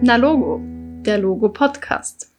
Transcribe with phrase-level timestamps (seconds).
[0.00, 0.60] Na Logo,
[1.02, 2.30] der Logo Podcast.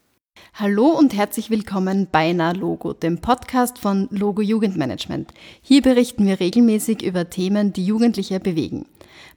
[0.53, 5.33] Hallo und herzlich willkommen bei Na Logo, dem Podcast von Logo Jugendmanagement.
[5.61, 8.85] Hier berichten wir regelmäßig über Themen, die Jugendliche bewegen.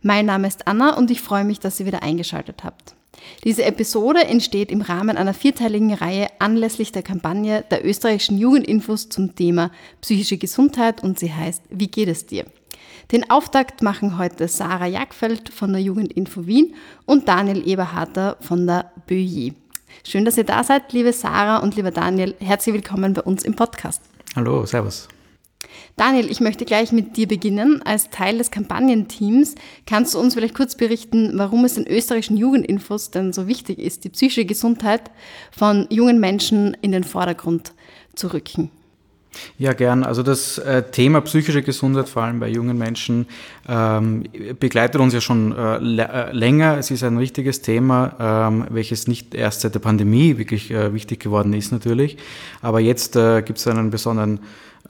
[0.02, 2.94] Mein Name ist Anna und ich freue mich, dass ihr wieder eingeschaltet habt.
[3.42, 9.34] Diese Episode entsteht im Rahmen einer vierteiligen Reihe anlässlich der Kampagne der österreichischen Jugendinfos zum
[9.34, 12.44] Thema psychische Gesundheit und sie heißt Wie geht es dir?
[13.10, 16.74] Den Auftakt machen heute Sarah Jagfeld von der Jugendinfo Wien
[17.04, 19.54] und Daniel Eberharter von der BÖI.
[20.04, 22.34] Schön, dass ihr da seid, liebe Sarah und lieber Daniel.
[22.38, 24.02] Herzlich willkommen bei uns im Podcast.
[24.34, 25.08] Hallo, Servus.
[25.96, 27.82] Daniel, ich möchte gleich mit dir beginnen.
[27.82, 29.54] Als Teil des Kampagnenteams
[29.86, 34.04] kannst du uns vielleicht kurz berichten, warum es den österreichischen Jugendinfos denn so wichtig ist,
[34.04, 35.10] die psychische Gesundheit
[35.50, 37.72] von jungen Menschen in den Vordergrund
[38.14, 38.70] zu rücken.
[39.58, 40.04] Ja, gern.
[40.04, 43.26] Also das äh, Thema psychische Gesundheit, vor allem bei jungen Menschen,
[43.68, 44.24] ähm,
[44.58, 46.78] begleitet uns ja schon äh, äh, länger.
[46.78, 51.52] Es ist ein richtiges Thema, ähm, welches nicht erst seit der Pandemie wirklich wichtig geworden
[51.52, 52.16] ist natürlich.
[52.60, 54.40] Aber jetzt gibt es einen besonderen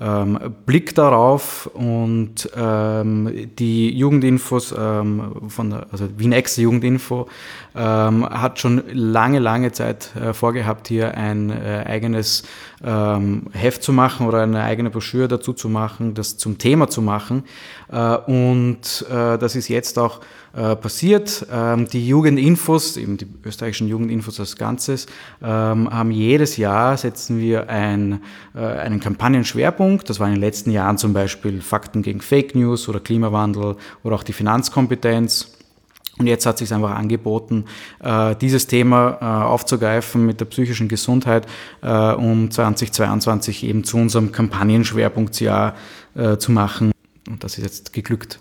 [0.01, 7.29] ähm, Blick darauf und ähm, die Jugendinfos ähm, von der, also Wien Ex Jugendinfo
[7.75, 12.45] ähm, hat schon lange, lange Zeit äh, vorgehabt, hier ein äh, eigenes
[12.83, 17.03] ähm, Heft zu machen oder eine eigene Broschüre dazu zu machen, das zum Thema zu
[17.03, 17.45] machen.
[17.91, 20.21] Äh, und äh, das ist jetzt auch
[20.55, 21.47] äh, passiert.
[21.51, 25.07] Ähm, die Jugendinfos, eben die österreichischen Jugendinfos als Ganzes,
[25.43, 28.21] ähm, haben jedes Jahr setzen wir ein,
[28.55, 30.11] äh, einen Kampagnenschwerpunkt.
[30.11, 34.17] Das war in den letzten Jahren zum Beispiel Fakten gegen Fake News oder Klimawandel oder
[34.17, 35.57] auch die Finanzkompetenz.
[36.19, 37.65] Und jetzt hat es sich einfach angeboten,
[38.01, 41.47] äh, dieses Thema äh, aufzugreifen mit der psychischen Gesundheit,
[41.81, 45.75] um 2022 eben zu unserem Kampagnenschwerpunktsjahr
[46.15, 46.93] äh, zu machen.
[47.27, 48.39] Und das ist jetzt geglückt.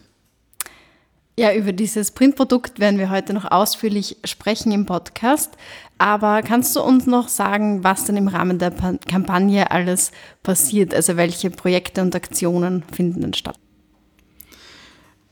[1.37, 5.51] Ja, über dieses Printprodukt werden wir heute noch ausführlich sprechen im Podcast.
[5.97, 8.71] Aber kannst du uns noch sagen, was denn im Rahmen der
[9.07, 10.11] Kampagne alles
[10.43, 10.93] passiert?
[10.93, 13.57] Also welche Projekte und Aktionen finden denn statt?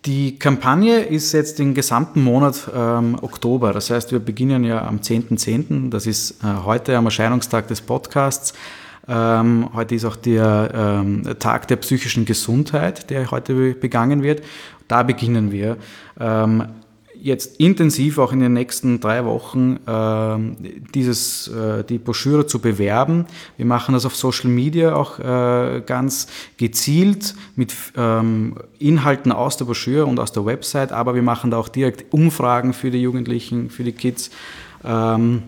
[0.06, 3.74] Die Kampagne ist jetzt den gesamten Monat ähm, Oktober.
[3.74, 7.82] Das heißt, wir beginnen ja am 10.10., .10., das ist äh, heute am Erscheinungstag des
[7.82, 8.54] Podcasts.
[9.10, 14.44] Ähm, heute ist auch der ähm, Tag der psychischen Gesundheit, der heute begangen wird.
[14.88, 15.78] Da beginnen wir.
[16.20, 16.66] Ähm,
[17.22, 23.26] jetzt intensiv auch in den nächsten drei Wochen äh, dieses, äh, die Broschüre zu bewerben.
[23.58, 26.28] Wir machen das auf Social Media auch äh, ganz
[26.58, 31.58] gezielt mit ähm, Inhalten aus der Broschüre und aus der Website, aber wir machen da
[31.58, 34.30] auch direkt Umfragen für die Jugendlichen, für die Kids.
[34.84, 35.44] Ähm,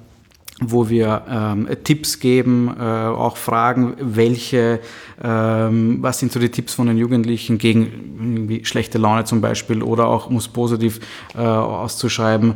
[0.62, 4.80] wo wir ähm, Tipps geben, äh, auch fragen, welche,
[5.22, 10.08] ähm, was sind so die Tipps von den Jugendlichen gegen schlechte Laune zum Beispiel oder
[10.08, 11.00] auch muss positiv
[11.36, 12.56] äh, auszuschreiben.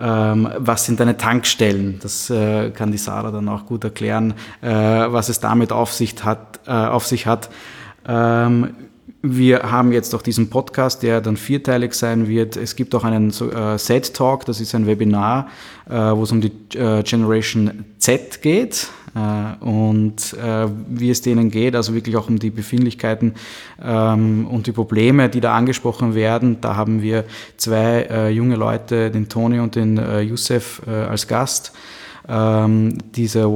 [0.00, 1.98] Ähm, was sind deine Tankstellen?
[2.02, 6.24] Das äh, kann die Sarah dann auch gut erklären, äh, was es damit auf sich
[6.24, 6.60] hat.
[6.66, 7.50] Äh, auf sich hat.
[9.20, 12.56] Wir haben jetzt auch diesen Podcast, der dann vierteilig sein wird.
[12.56, 15.48] Es gibt auch einen äh, Set Talk, das ist ein Webinar,
[15.88, 21.50] äh, wo es um die äh, Generation Z geht äh, und äh, wie es denen
[21.50, 23.34] geht, also wirklich auch um die Befindlichkeiten
[23.82, 26.60] ähm, und die Probleme, die da angesprochen werden.
[26.60, 27.24] Da haben wir
[27.56, 31.72] zwei äh, junge Leute, den Toni und den Youssef als Gast.
[32.28, 33.50] Ähm, dieser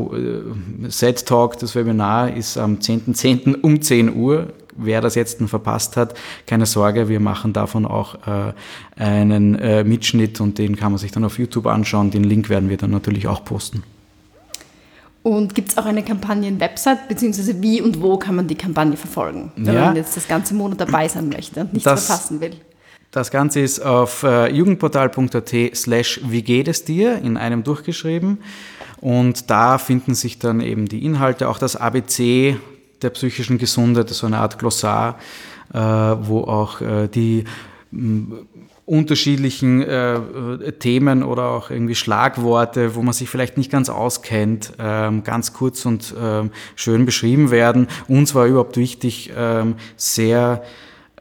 [0.89, 3.15] Set Talk, das Webinar, ist am 10.10.
[3.15, 3.61] .10.
[3.61, 6.15] um 10 Uhr wer das jetzt verpasst hat,
[6.47, 8.53] keine Sorge, wir machen davon auch äh,
[9.03, 12.11] einen äh, Mitschnitt und den kann man sich dann auf YouTube anschauen.
[12.11, 13.83] Den Link werden wir dann natürlich auch posten.
[15.23, 19.51] Und gibt es auch eine Kampagnen-Website, beziehungsweise wie und wo kann man die Kampagne verfolgen,
[19.57, 22.53] wenn ja, man jetzt das ganze Monat dabei sein möchte und nichts das, verpassen will?
[23.11, 28.39] Das Ganze ist auf äh, jugendportal.at slash wie geht es dir in einem durchgeschrieben.
[29.01, 32.57] Und da finden sich dann eben die Inhalte, auch das ABC
[33.03, 35.19] der psychischen Gesundheit, so eine Art Glossar,
[35.73, 37.45] äh, wo auch äh, die
[38.87, 45.25] unterschiedlichen äh, Themen oder auch irgendwie Schlagworte, wo man sich vielleicht nicht ganz auskennt, ähm,
[45.25, 47.89] ganz kurz und ähm, schön beschrieben werden.
[48.07, 50.63] Uns war überhaupt wichtig, ähm, sehr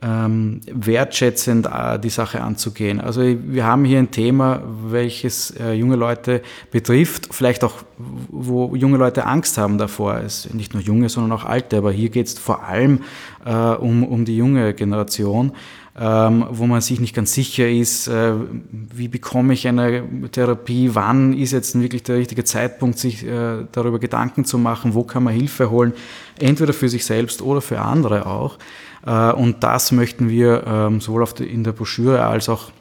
[0.05, 3.01] ähm, wertschätzend äh, die Sache anzugehen.
[3.01, 6.41] Also wir haben hier ein Thema, welches äh, junge Leute
[6.71, 10.19] betrifft, vielleicht auch, wo junge Leute Angst haben davor.
[10.19, 13.01] Es nicht nur junge, sondern auch alte, aber hier geht es vor allem
[13.45, 15.53] äh, um, um die junge Generation.
[15.97, 18.33] Ähm, wo man sich nicht ganz sicher ist, äh,
[18.71, 23.97] wie bekomme ich eine Therapie, wann ist jetzt wirklich der richtige Zeitpunkt, sich äh, darüber
[23.97, 25.93] Gedanken zu machen, wo kann man Hilfe holen,
[26.37, 28.57] entweder für sich selbst oder für andere auch.
[29.05, 32.71] Äh, und das möchten wir ähm, sowohl in der Broschüre als auch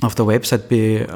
[0.00, 1.06] auf der Website be,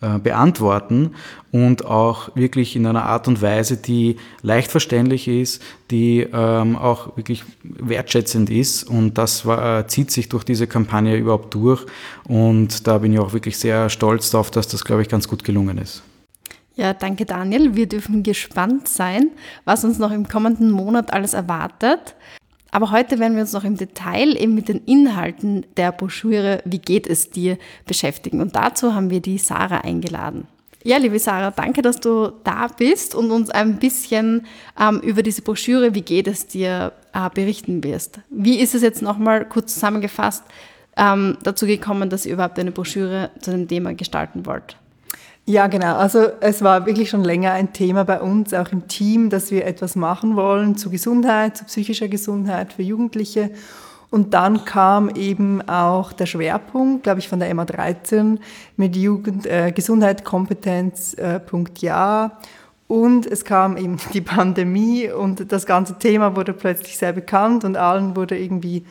[0.00, 1.12] äh, beantworten
[1.50, 7.16] und auch wirklich in einer Art und Weise, die leicht verständlich ist, die ähm, auch
[7.16, 11.84] wirklich wertschätzend ist und das war, äh, zieht sich durch diese Kampagne überhaupt durch
[12.28, 15.44] und da bin ich auch wirklich sehr stolz darauf, dass das, glaube ich, ganz gut
[15.44, 16.02] gelungen ist.
[16.76, 17.76] Ja, danke Daniel.
[17.76, 19.30] Wir dürfen gespannt sein,
[19.64, 22.16] was uns noch im kommenden Monat alles erwartet.
[22.74, 26.80] Aber heute werden wir uns noch im Detail eben mit den Inhalten der Broschüre Wie
[26.80, 27.56] geht es dir
[27.86, 28.40] beschäftigen.
[28.40, 30.48] Und dazu haben wir die Sarah eingeladen.
[30.82, 35.42] Ja, liebe Sarah, danke, dass du da bist und uns ein bisschen ähm, über diese
[35.42, 38.18] Broschüre Wie geht es dir äh, berichten wirst.
[38.28, 40.42] Wie ist es jetzt nochmal kurz zusammengefasst
[40.96, 44.76] ähm, dazu gekommen, dass ihr überhaupt eine Broschüre zu dem Thema gestalten wollt?
[45.46, 45.96] Ja, genau.
[45.96, 49.66] Also es war wirklich schon länger ein Thema bei uns, auch im Team, dass wir
[49.66, 53.50] etwas machen wollen zu Gesundheit, zu psychischer Gesundheit für Jugendliche.
[54.10, 58.38] Und dann kam eben auch der Schwerpunkt, glaube ich, von der MA13
[58.76, 62.38] mit Jugend, äh, Gesundheit, Kompetenz, äh, Punkt Ja.
[62.86, 67.76] Und es kam eben die Pandemie und das ganze Thema wurde plötzlich sehr bekannt und
[67.76, 68.86] allen wurde irgendwie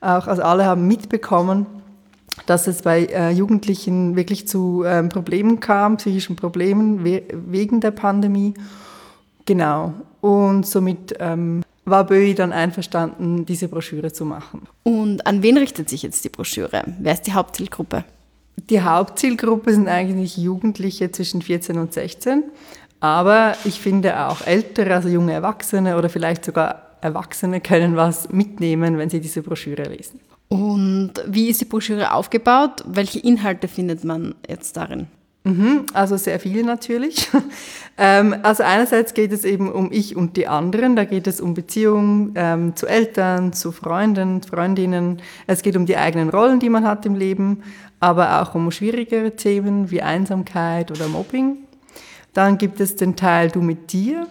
[0.00, 1.66] auch, also alle haben mitbekommen,
[2.46, 7.90] dass es bei äh, Jugendlichen wirklich zu ähm, Problemen kam, psychischen Problemen we wegen der
[7.90, 8.54] Pandemie.
[9.44, 9.94] Genau.
[10.20, 14.62] Und somit ähm, war Böi dann einverstanden, diese Broschüre zu machen.
[14.82, 16.82] Und an wen richtet sich jetzt die Broschüre?
[16.98, 18.04] Wer ist die Hauptzielgruppe?
[18.70, 22.44] Die Hauptzielgruppe sind eigentlich Jugendliche zwischen 14 und 16.
[23.00, 28.98] Aber ich finde auch Ältere, also junge Erwachsene oder vielleicht sogar Erwachsene können was mitnehmen,
[28.98, 30.20] wenn sie diese Broschüre lesen.
[30.48, 32.84] Und wie ist die Broschüre aufgebaut?
[32.86, 35.08] Welche Inhalte findet man jetzt darin?
[35.44, 37.28] Mhm, also sehr viel natürlich.
[38.00, 40.94] Ähm, also einerseits geht es eben um ich und die anderen.
[40.94, 45.20] Da geht es um Beziehungen ähm, zu Eltern, zu Freunden, Freundinnen.
[45.48, 47.64] Es geht um die eigenen Rollen, die man hat im Leben,
[47.98, 51.56] aber auch um schwierigere Themen wie Einsamkeit oder Mobbing.
[52.34, 54.28] Dann gibt es den Teil Du mit dir.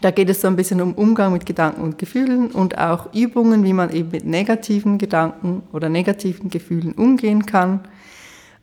[0.00, 3.62] Da geht es so ein bisschen um Umgang mit Gedanken und Gefühlen und auch Übungen,
[3.64, 7.80] wie man eben mit negativen Gedanken oder negativen Gefühlen umgehen kann.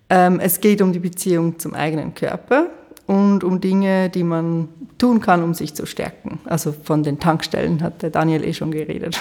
[0.10, 2.68] Ähm, es geht um die Beziehung zum eigenen Körper
[3.06, 4.68] und um Dinge, die man
[4.98, 6.40] tun kann, um sich zu stärken.
[6.46, 9.20] Also von den Tankstellen hat der Daniel eh schon geredet.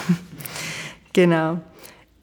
[1.12, 1.60] genau.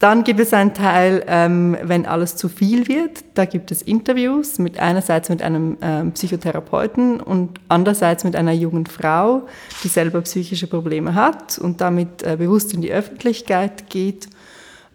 [0.05, 3.25] Dann gibt es einen Teil, ähm, wenn alles zu viel wird.
[3.33, 8.85] Da gibt es Interviews mit einerseits mit einem ähm, Psychotherapeuten und andererseits mit einer jungen
[8.85, 9.47] Frau,
[9.83, 14.29] die selber psychische Probleme hat und damit äh, bewusst in die Öffentlichkeit geht,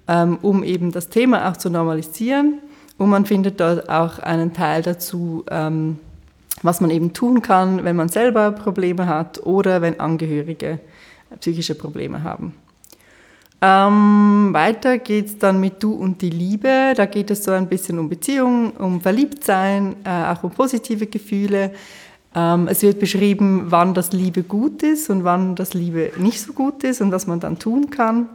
[0.07, 2.61] ähm, um eben das Thema auch zu normalisieren.
[2.97, 5.99] Und man findet dort auch einen Teil dazu, ähm,
[6.63, 10.79] was man eben tun kann, wenn man selber Probleme hat oder wenn Angehörige
[11.41, 12.55] psychische Probleme haben.
[13.63, 16.95] Ähm, weiter geht es dann mit Du und die Liebe.
[16.97, 21.73] Da geht es so ein bisschen um Beziehungen, um Verliebtsein, äh, auch um positive Gefühle.
[22.35, 26.55] Ähm, es wird beschrieben, wann das Liebe gut ist und wann das Liebe nicht so
[26.55, 28.31] gut ist und was man dann tun kann.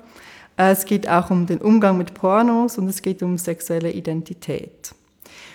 [0.58, 4.94] Äh, es geht auch um den Umgang mit Pornos und es geht um sexuelle Identität.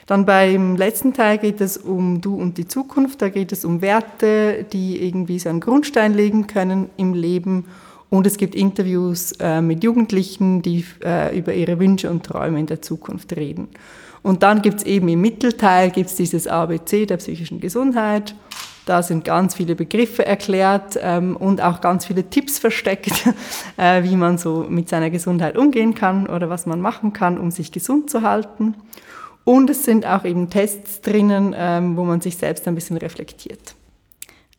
[0.06, 3.22] Dann beim letzten Teil geht es um Du und die Zukunft.
[3.22, 7.66] Da geht es um Werte, die irgendwie so einen Grundstein legen können im Leben
[8.10, 12.66] und es gibt Interviews äh, mit Jugendlichen, die äh, über ihre Wünsche und Träume in
[12.66, 13.68] der Zukunft reden.
[14.22, 18.34] Und dann gibt es eben im Mittelteil gibt's dieses ABC der psychischen Gesundheit.
[18.84, 23.12] Da sind ganz viele Begriffe erklärt ähm, und auch ganz viele Tipps versteckt,
[23.76, 27.50] äh, wie man so mit seiner Gesundheit umgehen kann oder was man machen kann, um
[27.50, 28.74] sich gesund zu halten.
[29.44, 33.74] Und es sind auch eben Tests drinnen, ähm, wo man sich selbst ein bisschen reflektiert.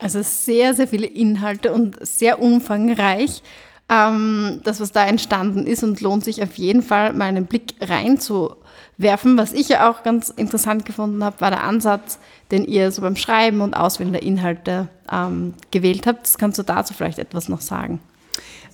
[0.02, 3.44] Also sehr, sehr viele Inhalte und sehr umfangreich.
[3.88, 7.76] Ähm, das, was da entstanden ist und lohnt sich auf jeden Fall mal einen Blick
[7.82, 9.38] reinzuwerfen.
[9.38, 12.18] Was ich ja auch ganz interessant gefunden habe, war der Ansatz,
[12.50, 16.24] den ihr so beim Schreiben und Auswählen der Inhalte ähm, gewählt habt.
[16.24, 18.00] Das kannst du dazu vielleicht etwas noch sagen?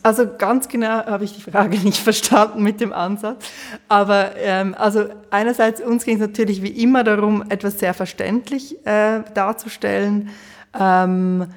[0.03, 3.50] Also ganz genau habe ich die Frage nicht verstanden mit dem Ansatz.
[3.89, 9.24] Aber ähm, also einerseits uns ging es natürlich wie immer darum, etwas sehr verständlich äh,
[9.34, 10.29] darzustellen
[10.78, 11.48] ähm,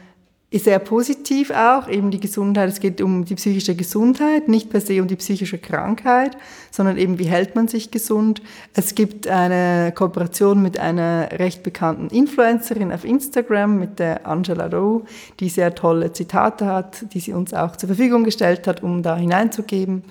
[0.53, 4.81] ist sehr positiv auch, eben die Gesundheit, es geht um die psychische Gesundheit, nicht per
[4.81, 6.37] se um die psychische Krankheit,
[6.73, 8.43] sondern eben wie hält man sich gesund.
[8.75, 15.05] Es gibt eine Kooperation mit einer recht bekannten Influencerin auf Instagram, mit der Angela Rowe,
[15.39, 19.17] die sehr tolle Zitate hat, die sie uns auch zur Verfügung gestellt hat, um da
[19.17, 20.03] hineinzugeben.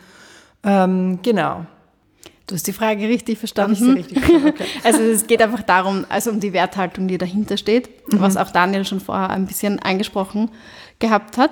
[0.63, 1.65] Ähm, genau.
[2.50, 3.94] Du hast die Frage richtig verstanden.
[3.94, 4.53] Richtig okay.
[4.84, 8.22] Also es geht einfach darum, also um die Werthaltung, die dahinter steht, mhm.
[8.22, 10.50] was auch Daniel schon vorher ein bisschen angesprochen
[10.98, 11.51] gehabt hat.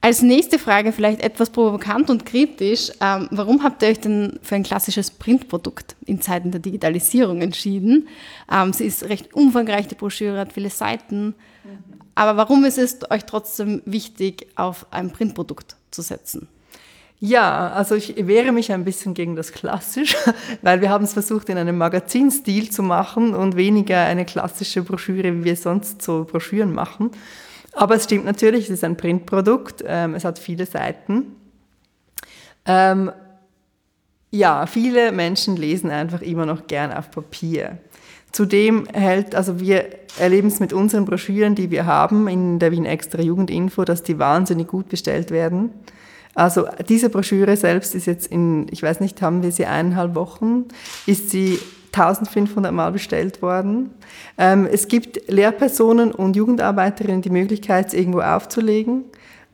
[0.00, 2.90] Als nächste Frage vielleicht etwas provokant und kritisch.
[3.00, 8.08] Ähm, warum habt ihr euch denn für ein klassisches Printprodukt in Zeiten der Digitalisierung entschieden?
[8.52, 11.36] Ähm, sie ist recht umfangreich, die Broschüre hat viele Seiten.
[12.16, 16.48] Aber warum ist es euch trotzdem wichtig, auf ein Printprodukt zu setzen?
[17.18, 20.16] Ja, also ich wehre mich ein bisschen gegen das Klassisch,
[20.62, 25.38] weil wir haben es versucht, in einem Magazinstil zu machen und weniger eine klassische Broschüre,
[25.38, 27.10] wie wir sonst so Broschüren machen.
[27.72, 31.36] Aber es stimmt natürlich, es ist ein Printprodukt, ähm, es hat viele Seiten.
[32.66, 33.10] Ähm,
[34.30, 37.78] ja, viele Menschen lesen einfach immer noch gern auf Papier.
[38.32, 42.84] Zudem hält, also wir erleben es mit unseren Broschüren, die wir haben in der Wien
[42.84, 45.70] Extra Jugendinfo, dass die wahnsinnig gut bestellt werden.
[46.36, 50.66] Also diese Broschüre selbst ist jetzt in, ich weiß nicht, haben wir sie eineinhalb Wochen,
[51.06, 51.58] ist sie
[51.92, 53.90] 1500 Mal bestellt worden.
[54.36, 59.04] Ähm, es gibt Lehrpersonen und Jugendarbeiterinnen die Möglichkeit, sie irgendwo aufzulegen,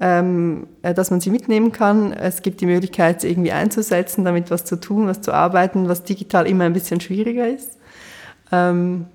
[0.01, 2.13] ähm, äh, dass man sie mitnehmen kann.
[2.13, 6.03] Es gibt die Möglichkeit, sie irgendwie einzusetzen, damit was zu tun, was zu arbeiten, was
[6.03, 7.79] digital immer ein bisschen schwieriger ist.
[8.51, 9.07] Ähm,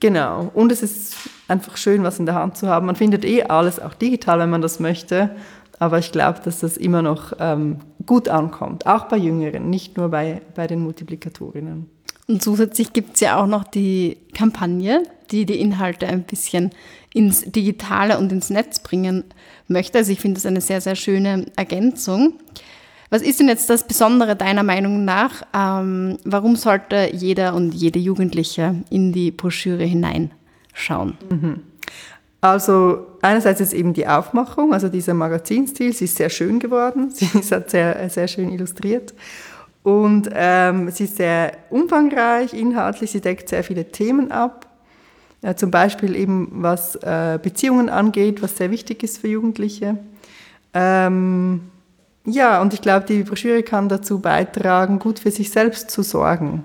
[0.00, 0.50] genau.
[0.54, 1.14] Und es ist
[1.46, 2.86] einfach schön, was in der Hand zu haben.
[2.86, 5.36] Man findet eh alles auch digital, wenn man das möchte.
[5.82, 10.10] Aber ich glaube, dass das immer noch ähm, gut ankommt, auch bei Jüngeren, nicht nur
[10.10, 11.90] bei, bei den Multiplikatorinnen.
[12.28, 16.70] Und zusätzlich gibt es ja auch noch die Kampagne, die die Inhalte ein bisschen
[17.12, 19.24] ins Digitale und ins Netz bringen
[19.66, 19.98] möchte.
[19.98, 22.34] Also ich finde das eine sehr, sehr schöne Ergänzung.
[23.10, 25.42] Was ist denn jetzt das Besondere deiner Meinung nach?
[25.52, 31.18] Ähm, warum sollte jeder und jede Jugendliche in die Broschüre hineinschauen?
[31.28, 31.71] Mhm.
[32.42, 37.28] Also einerseits ist eben die Aufmachung, also dieser Magazinstil, sie ist sehr schön geworden, sie
[37.38, 39.14] ist sehr, sehr schön illustriert.
[39.84, 44.66] Und ähm, sie ist sehr umfangreich, inhaltlich, sie deckt sehr viele Themen ab,
[45.40, 49.98] ja, zum Beispiel eben was äh, Beziehungen angeht, was sehr wichtig ist für Jugendliche.
[50.74, 51.62] Ähm,
[52.24, 56.64] ja, und ich glaube, die Broschüre kann dazu beitragen, gut für sich selbst zu sorgen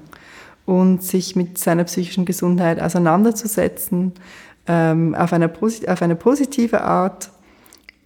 [0.66, 4.14] und sich mit seiner psychischen Gesundheit auseinanderzusetzen
[4.68, 7.32] ähm, auf, eine, auf eine positive Art.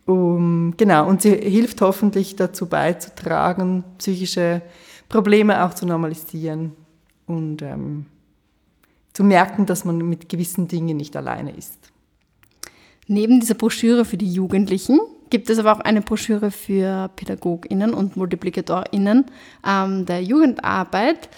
[0.06, 4.62] Um, genau, und sie hilft hoffentlich dazu beizutragen, psychische
[5.10, 6.74] Probleme auch zu normalisieren
[7.28, 8.08] und ähm,
[9.14, 11.92] zu merken, dass man mit gewissen Dingen nicht alleine ist.
[13.08, 15.00] Neben dieser Broschüre für die Jugendlichen
[15.30, 19.26] gibt es aber auch eine Broschüre für PädagogInnen und MultiplikatorInnen
[19.68, 21.30] ähm, der Jugendarbeit.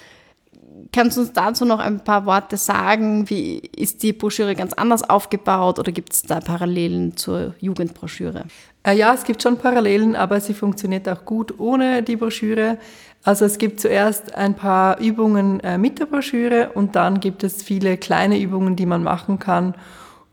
[0.91, 3.29] Kannst du uns dazu noch ein paar Worte sagen?
[3.29, 8.45] Wie ist die Broschüre ganz anders aufgebaut oder gibt es da Parallelen zur Jugendbroschüre?
[8.83, 12.77] Äh, ja, es gibt schon Parallelen, aber sie funktioniert auch gut ohne die Broschüre.
[13.23, 17.63] Also es gibt zuerst ein paar Übungen äh, mit der Broschüre und dann gibt es
[17.63, 19.75] viele kleine Übungen, die man machen kann,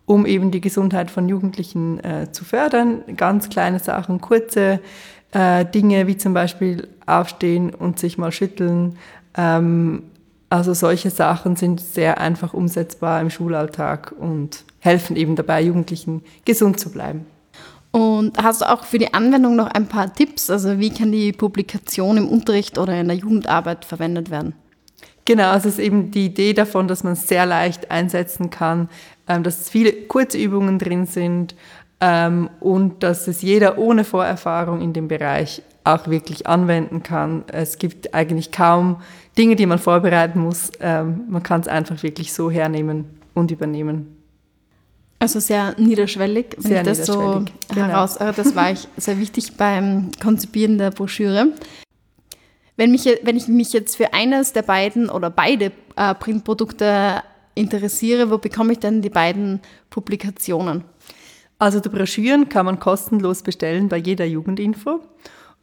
[0.07, 3.03] um eben die Gesundheit von Jugendlichen äh, zu fördern.
[3.17, 4.81] Ganz kleine Sachen, kurze
[5.33, 8.99] Dinge wie zum Beispiel aufstehen und sich mal schütteln,
[9.37, 10.03] ähm,
[10.51, 16.81] also solche Sachen sind sehr einfach umsetzbar im Schulalltag und helfen eben dabei, Jugendlichen gesund
[16.81, 17.25] zu bleiben.
[17.93, 20.51] Und hast du auch für die Anwendung noch ein paar Tipps?
[20.51, 24.55] Also wie kann die Publikation im Unterricht oder in der Jugendarbeit verwendet werden?
[25.25, 28.89] Genau, also es ist eben die Idee davon, dass man es sehr leicht einsetzen kann,
[29.29, 31.55] ähm, dass viele Kurzübungen drin sind
[32.01, 35.63] ähm, und dass es jeder ohne Vorerfahrung in dem Bereich
[35.95, 37.45] auch wirklich anwenden kann.
[37.49, 39.01] Es gibt eigentlich kaum
[39.37, 40.71] Dinge, die man vorbereiten muss.
[40.81, 44.17] Ähm, man kann es einfach wirklich so hernehmen und übernehmen.
[45.19, 47.87] Also sehr niederschwellig, wenn sehr ich das so genau.
[47.87, 48.17] heraus.
[48.19, 51.49] Das war ich sehr wichtig beim Konzipieren der Broschüre.
[52.77, 57.23] Wenn, mich, wenn ich mich jetzt für eines der beiden oder beide äh, Printprodukte
[57.55, 60.85] interessiere, wo bekomme ich denn die beiden Publikationen?
[61.59, 65.01] Also die Broschüren kann man kostenlos bestellen bei jeder Jugendinfo.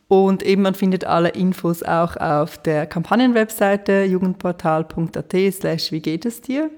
[0.08, 6.42] Und eben man findet alle Infos auch auf der Kampagnenwebseite jugendportal.at slash wie geht es
[6.42, 6.70] dir.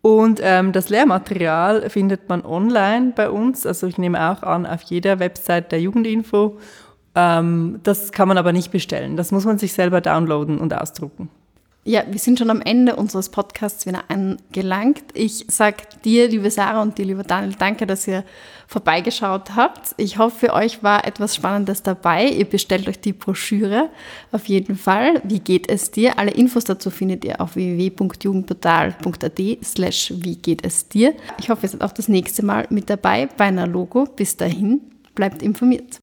[0.00, 3.66] Und ähm, das Lehrmaterial findet man online bei uns.
[3.66, 6.58] Also ich nehme auch an, auf jeder Website der Jugendinfo.
[7.14, 9.16] Ähm, das kann man aber nicht bestellen.
[9.16, 11.28] Das muss man sich selber downloaden und ausdrucken.
[11.84, 15.02] Ja, wir sind schon am Ende unseres Podcasts wieder angelangt.
[15.14, 18.22] Ich sage dir, liebe Sarah und dir, lieber Daniel, danke, dass ihr
[18.68, 19.92] vorbeigeschaut habt.
[19.96, 22.28] Ich hoffe, euch war etwas Spannendes dabei.
[22.28, 23.90] Ihr bestellt euch die Broschüre
[24.30, 25.20] auf jeden Fall.
[25.24, 26.20] Wie geht es dir?
[26.20, 31.14] Alle Infos dazu findet ihr auf www.jugendportal.at slash wie geht es dir.
[31.40, 34.04] Ich hoffe, ihr seid auch das nächste Mal mit dabei bei einer Logo.
[34.04, 34.82] Bis dahin,
[35.16, 36.01] bleibt informiert.